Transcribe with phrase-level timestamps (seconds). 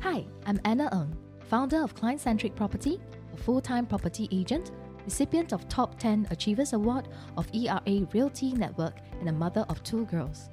[0.00, 1.12] Hi, I'm Anna Ng,
[1.50, 3.00] founder of Client Centric Property,
[3.34, 4.70] a full time property agent,
[5.04, 10.06] recipient of Top 10 Achievers Award of ERA Realty Network, and a mother of two
[10.06, 10.50] girls.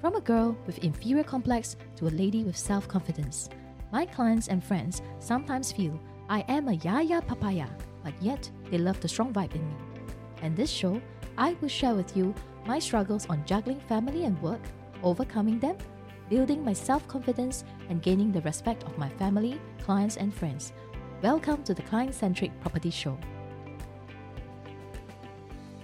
[0.00, 3.48] From a girl with inferior complex to a lady with self confidence,
[3.90, 5.98] my clients and friends sometimes feel
[6.28, 7.66] I am a yaya papaya,
[8.04, 9.74] but yet they love the strong vibe in me.
[10.40, 11.02] And this show,
[11.36, 12.32] I will share with you
[12.64, 14.62] my struggles on juggling family and work,
[15.02, 15.78] overcoming them,
[16.34, 20.72] building my self confidence, and gaining the respect of my family, clients, and friends.
[21.22, 23.16] Welcome to the Client Centric Property Show.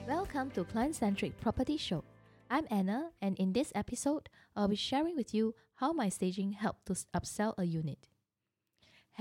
[0.08, 2.02] Welcome to Client Centric Property Show.
[2.50, 6.86] I'm Anna, and in this episode, I'll be sharing with you how my staging helped
[6.86, 8.08] to upsell a unit.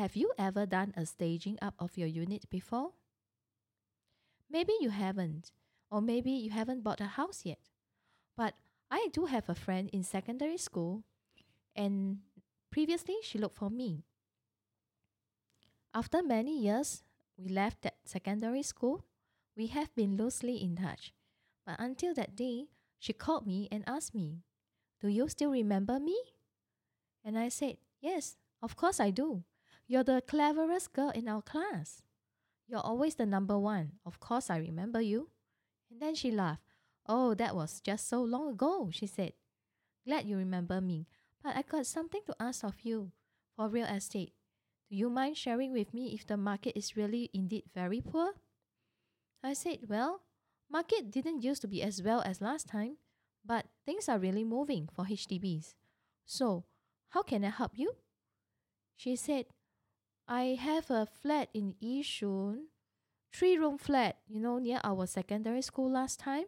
[0.02, 2.94] Have you ever done a staging up of your unit before?
[4.50, 5.52] Maybe you haven't,
[5.92, 7.70] or maybe you haven't bought a house yet.
[8.36, 8.56] But
[8.90, 11.04] I do have a friend in secondary school,
[11.76, 12.20] and
[12.72, 14.04] previously she looked for me.
[15.94, 17.04] After many years,
[17.38, 19.06] we left that secondary school.
[19.56, 21.14] We have been loosely in touch.
[21.66, 22.68] But until that day,
[23.00, 24.44] she called me and asked me,
[25.02, 26.18] Do you still remember me?
[27.24, 29.44] And I said, Yes, of course I do.
[29.88, 32.04] You're the cleverest girl in our class.
[32.68, 33.94] You're always the number one.
[34.06, 35.30] Of course I remember you.
[35.90, 36.62] And then she laughed.
[37.08, 39.34] Oh, that was just so long ago, she said.
[40.06, 41.08] Glad you remember me,
[41.44, 43.12] but I got something to ask of you
[43.56, 44.34] for real estate.
[44.90, 48.34] Do you mind sharing with me if the market is really indeed very poor?
[49.44, 50.22] I said, Well,
[50.70, 52.98] market didn't used to be as well as last time,
[53.46, 55.74] but things are really moving for HDBs.
[56.26, 56.66] So,
[57.10, 57.94] how can I help you?
[58.96, 59.46] She said,
[60.28, 62.66] I have a flat in Yishun,
[63.34, 66.46] three room flat, you know, near our secondary school last time.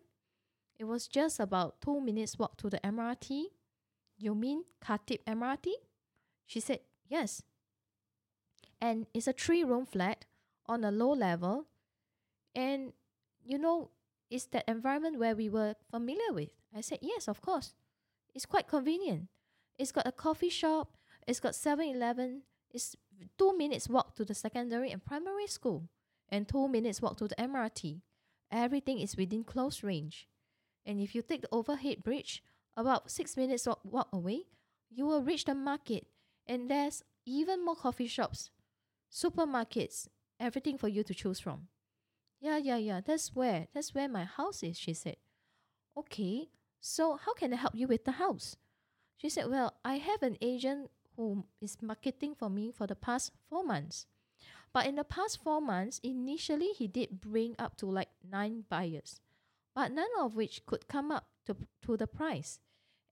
[0.78, 3.46] It was just about two minutes walk to the MRT.
[4.22, 5.72] You mean Khatib MRT?
[6.46, 7.42] She said, Yes.
[8.80, 10.26] And it's a three room flat
[10.68, 11.66] on a low level.
[12.54, 12.94] And
[13.44, 13.90] you know,
[14.30, 16.52] it's that environment where we were familiar with.
[16.76, 17.74] I said, Yes, of course.
[18.36, 19.28] It's quite convenient.
[19.78, 20.96] It's got a coffee shop,
[21.28, 22.96] it's got 7 Eleven, it's
[23.38, 25.90] two minutes walk to the secondary and primary school,
[26.30, 28.02] and two minutes walk to the MRT.
[28.52, 30.28] Everything is within close range.
[30.86, 32.44] And if you take the overhead bridge,
[32.76, 34.44] about six minutes walk, away,
[34.90, 36.06] you will reach the market.
[36.48, 38.50] And there's even more coffee shops,
[39.12, 40.08] supermarkets,
[40.40, 41.68] everything for you to choose from.
[42.40, 45.18] Yeah, yeah, yeah, that's where, that's where my house is, she said.
[45.96, 46.50] Okay,
[46.80, 48.56] so how can I help you with the house?
[49.18, 53.32] She said, Well, I have an agent who is marketing for me for the past
[53.48, 54.08] four months.
[54.74, 59.20] But in the past four months, initially he did bring up to like nine buyers,
[59.76, 62.60] but none of which could come up to, to the price.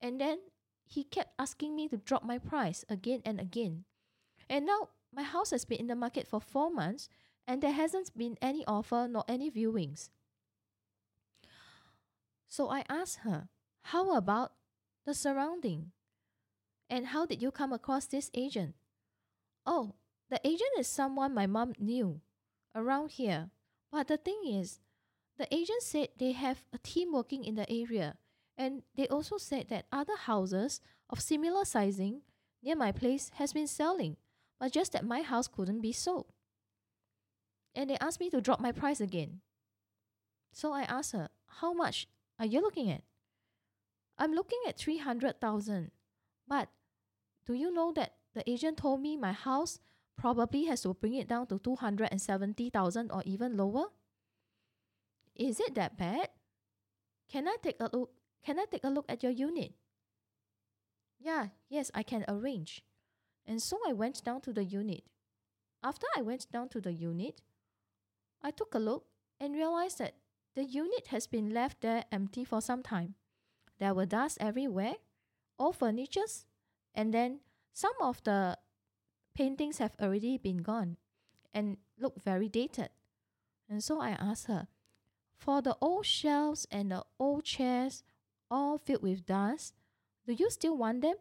[0.02, 0.40] And then
[0.86, 3.86] he kept asking me to drop my price again and again.
[4.50, 7.10] And now my house has been in the market for four months
[7.48, 10.10] and there hasn't been any offer nor any viewings.
[12.48, 13.50] So I asked her,
[13.84, 14.54] How about
[15.06, 15.92] the surrounding?
[16.90, 18.74] And how did you come across this agent?
[19.66, 19.94] Oh,
[20.30, 22.22] the agent is someone my mom knew
[22.76, 23.50] around here.
[23.92, 24.80] But the thing is,
[25.40, 28.18] the agent said they have a team working in the area,
[28.58, 32.22] and they also said that other houses of similar sizing
[32.62, 34.18] near my place has been selling,
[34.60, 36.28] but just that my house couldn't be sold.
[37.74, 39.40] And they asked me to drop my price again.
[40.52, 41.30] So I asked her,
[41.64, 42.08] "How much
[42.38, 43.04] are you looking at?"
[44.18, 45.92] I'm looking at 300,000.
[46.46, 46.68] But
[47.46, 49.80] do you know that the agent told me my house
[50.18, 53.94] probably has to bring it down to 270,000 or even lower?
[55.40, 56.28] Is it that bad?
[57.32, 58.12] Can I take a look?
[58.46, 59.72] Can I take a look at your unit?
[61.18, 62.84] Yeah, yes, I can arrange.
[63.48, 65.04] And so I went down to the unit.
[65.82, 67.42] After I went down to the unit,
[68.44, 69.06] I took a look
[69.40, 70.16] and realized that
[70.56, 73.16] the unit has been left there empty for some time.
[73.80, 74.96] There were dust everywhere,
[75.58, 76.46] all furnitures,
[76.94, 77.40] and then
[77.72, 78.58] some of the
[79.36, 80.98] paintings have already been gone
[81.54, 82.90] and look very dated.
[83.70, 84.68] And so I asked her,
[85.40, 88.04] for the old shelves and the old chairs,
[88.52, 89.74] all filled with dust,
[90.28, 91.16] do you still want them?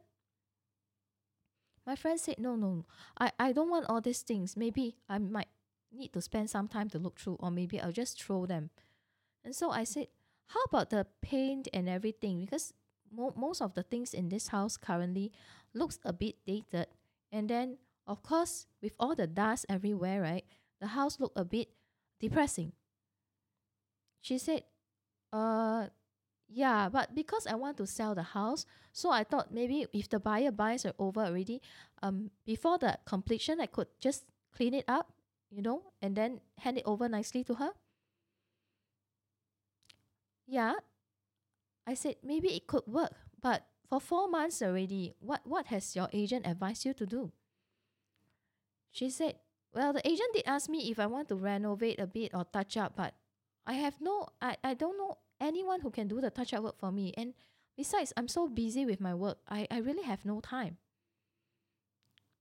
[1.87, 2.85] My friend said, No, no,
[3.19, 4.56] I, I don't want all these things.
[4.56, 5.49] Maybe I might
[5.91, 8.70] need to spend some time to look through, or maybe I'll just throw them.
[9.44, 10.09] And so I said,
[10.49, 12.44] How about the paint and everything?
[12.44, 12.75] Because
[13.11, 15.32] mo- most of the things in this house currently
[15.73, 16.88] looks a bit dated.
[17.32, 20.44] And then, of course, with all the dust everywhere, right,
[20.81, 21.69] the house looked a bit
[22.21, 22.73] depressing.
[24.20, 24.65] She said,
[25.32, 25.88] uh,
[26.49, 30.20] Yeah, but because I want to sell the house, so I thought maybe if the
[30.20, 31.62] buyer buys it over already,
[32.03, 35.12] um, before the completion, I could just clean it up,
[35.50, 37.73] you know, and then hand it over nicely to her.
[40.47, 40.75] Yeah,
[41.88, 46.09] I said maybe it could work, but for four months already, what what has your
[46.12, 47.32] agent advised you to do?
[48.91, 49.38] She said,
[49.73, 52.76] well, the agent did ask me if I want to renovate a bit or touch
[52.76, 53.14] up, but
[53.69, 56.79] I have no, I, I don't know anyone who can do the touch up work
[56.79, 57.12] for me.
[57.19, 57.35] And
[57.76, 60.79] besides, I'm so busy with my work, I, I really have no time.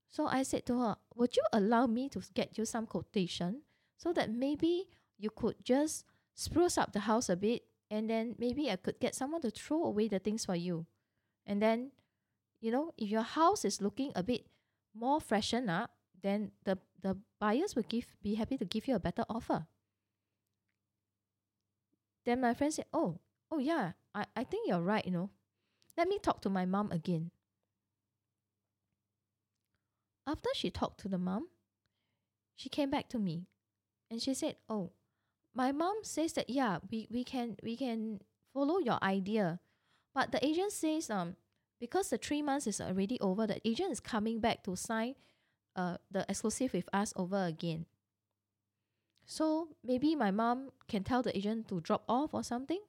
[0.10, 3.64] So I said to her, Would you allow me to get you some quotation
[3.98, 4.88] so that maybe
[5.18, 9.14] you could just spruce up the house a bit and then maybe I could get
[9.14, 10.86] someone to throw away the things for you.
[11.46, 11.92] And then,
[12.62, 14.46] you know, if your house is looking a bit
[14.94, 15.92] more freshened up,
[16.22, 19.68] then the, the buyers will give be happy to give you a better offer.
[22.28, 23.20] Then my friend said, Oh,
[23.50, 25.30] oh yeah, I, I think you're right, you know.
[25.98, 27.32] Let me talk to my mom again.
[30.28, 31.48] After she talked to the mom,
[32.58, 33.48] she came back to me
[34.12, 34.92] and she said, Oh,
[35.56, 38.20] my mom says that yeah, we, we can we can
[38.54, 39.62] follow your idea.
[40.14, 41.38] But the agent says um
[41.80, 45.16] because the three months is already over, the agent is coming back to sign
[45.78, 47.86] uh, the exclusive with us over again.
[49.28, 52.80] So maybe my mom can tell the agent to drop off or something.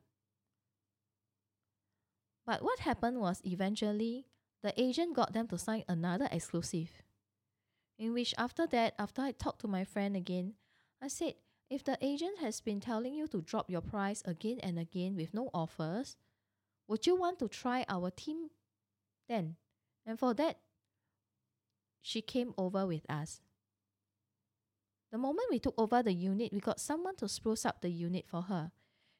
[2.46, 4.26] But what happened was eventually
[4.62, 6.90] the agent got them to sign another exclusive.
[7.99, 10.55] In which, after that, after I talked to my friend again,
[11.02, 11.35] I said,
[11.69, 15.34] if the agent has been telling you to drop your price again and again with
[15.34, 16.17] no offers,
[16.87, 18.50] would you want to try our team
[19.29, 19.56] then?
[20.06, 20.58] And for that,
[22.00, 23.41] she came over with us.
[25.10, 28.26] The moment we took over the unit, we got someone to spruce up the unit
[28.26, 28.72] for her.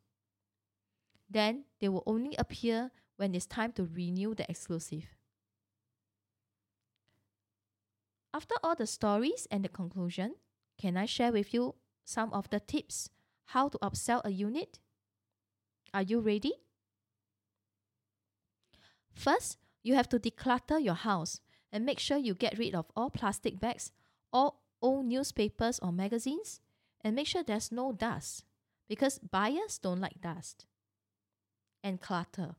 [1.29, 5.05] Then they will only appear when it's time to renew the exclusive.
[8.33, 10.35] After all the stories and the conclusion,
[10.77, 13.09] can I share with you some of the tips
[13.45, 14.79] how to upsell a unit?
[15.93, 16.53] Are you ready?
[19.13, 23.09] First, you have to declutter your house and make sure you get rid of all
[23.09, 23.91] plastic bags,
[24.31, 26.61] all old newspapers or magazines,
[27.01, 28.43] and make sure there's no dust
[28.87, 30.65] because buyers don't like dust
[31.83, 32.55] and clutter.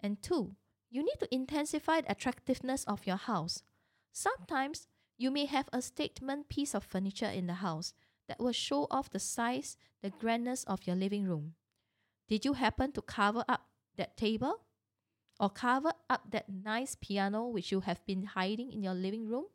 [0.00, 0.56] And two,
[0.90, 3.62] you need to intensify the attractiveness of your house.
[4.12, 4.86] Sometimes
[5.18, 7.92] you may have a statement piece of furniture in the house
[8.28, 11.54] that will show off the size, the grandness of your living room.
[12.28, 13.66] Did you happen to cover up
[13.96, 14.60] that table?
[15.40, 19.46] or cover up that nice piano which you have been hiding in your living room?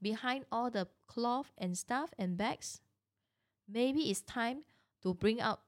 [0.00, 2.80] Behind all the cloth and stuff and bags?
[3.68, 4.62] Maybe it's time
[5.02, 5.60] to bring out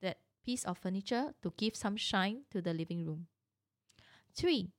[0.00, 3.26] that piece of furniture to give some shine to the living room.
[4.36, 4.70] 3.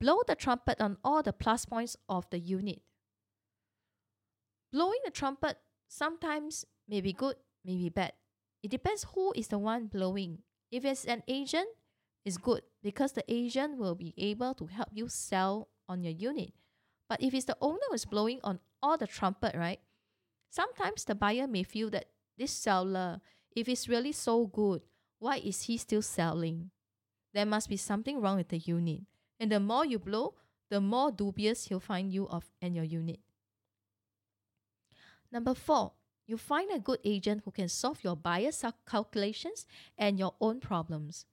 [0.00, 2.82] Blow the trumpet on all the plus points of the unit.
[4.72, 8.12] Blowing the trumpet sometimes may be good, may be bad.
[8.62, 10.38] It depends who is the one blowing.
[10.70, 11.68] If it's an agent,
[12.24, 16.52] it's good because the agent will be able to help you sell on your unit.
[17.12, 19.80] But if it's the owner who's blowing on all the trumpet, right?
[20.48, 22.06] Sometimes the buyer may feel that
[22.38, 23.20] this seller,
[23.54, 24.80] if it's really so good,
[25.18, 26.70] why is he still selling?
[27.34, 29.02] there must be something wrong with the unit.
[29.38, 30.36] And the more you blow,
[30.70, 33.20] the more dubious he'll find you of and your unit.
[35.30, 35.92] Number four,
[36.26, 39.66] you find a good agent who can solve your buyer's calculations
[39.98, 41.26] and your own problems.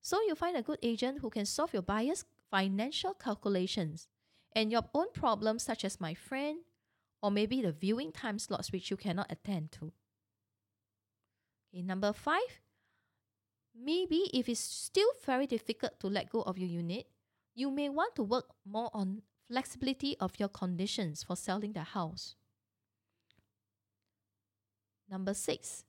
[0.00, 4.08] So you find a good agent who can solve your buyer's financial calculations
[4.54, 6.60] and your own problems, such as my friend,
[7.22, 9.92] or maybe the viewing time slots which you cannot attend to.
[11.72, 12.60] Okay, number five,
[13.74, 17.06] maybe if it's still very difficult to let go of your unit,
[17.54, 22.34] you may want to work more on flexibility of your conditions for selling the house.
[25.08, 25.84] Number six,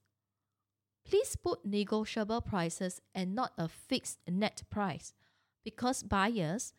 [1.06, 5.14] please put negotiable prices and not a fixed net price
[5.64, 6.74] because buyers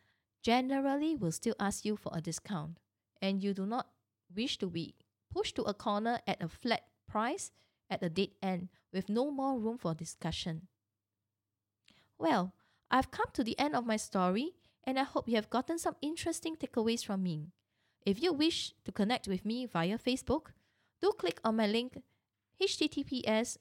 [0.44, 2.76] generally will still ask you for a discount
[3.20, 3.88] and you do not
[4.36, 4.94] wish to be
[5.32, 7.50] pushed to a corner at a flat price
[7.88, 10.68] at a dead end with no more room for discussion.
[12.18, 12.52] Well,
[12.90, 14.52] I've come to the end of my story
[14.84, 17.48] and I hope you have gotten some interesting takeaways from me.
[18.04, 20.48] If you wish to connect with me via Facebook,
[21.00, 22.02] do click on my link
[22.60, 23.56] https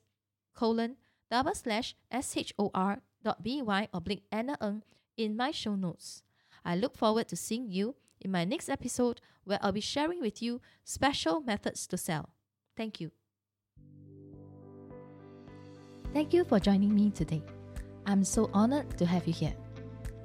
[0.54, 0.98] colon
[1.32, 4.84] double slash shor dot by oblique Anna Ng
[5.18, 6.24] in my show notes.
[6.65, 10.41] I look forward to seeing you in my next episode where I'll be sharing with
[10.41, 12.29] you special methods to sell.
[12.77, 13.12] Thank you.
[16.13, 17.41] Thank you for joining me today.
[18.05, 19.53] I'm so honored to have you here.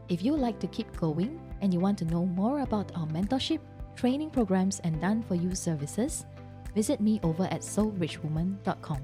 [0.09, 3.61] If you like to keep going and you want to know more about our mentorship,
[3.97, 6.25] training programs, and done for you services,
[6.75, 9.01] visit me over at soulrichwoman.com.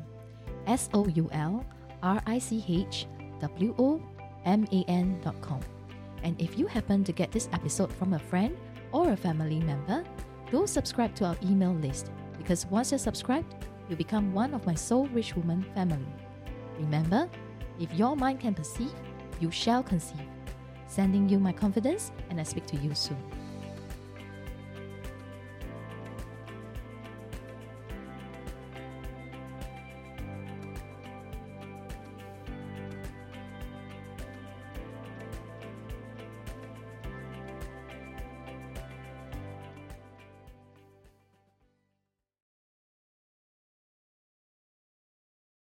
[0.66, 1.64] S O U L
[2.02, 3.06] R I C H
[3.40, 4.00] W O
[4.44, 5.60] M A N.com.
[6.24, 8.56] And if you happen to get this episode from a friend
[8.92, 10.02] or a family member,
[10.50, 14.74] do subscribe to our email list because once you're subscribed, you become one of my
[14.74, 16.14] Soul Rich Woman family.
[16.78, 17.28] Remember,
[17.78, 18.92] if your mind can perceive,
[19.40, 20.26] you shall conceive.
[20.86, 23.18] Sending you my confidence, and I speak to you soon.